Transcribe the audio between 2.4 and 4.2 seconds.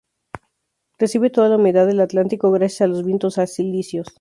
gracias a los vientos alisios.